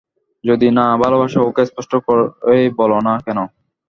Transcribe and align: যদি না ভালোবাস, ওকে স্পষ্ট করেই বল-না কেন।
যদি 0.43 0.67
না 0.77 0.85
ভালোবাস, 1.01 1.33
ওকে 1.41 1.63
স্পষ্ট 1.65 1.91
করেই 2.07 2.65
বল-না 2.79 3.13
কেন। 3.25 3.39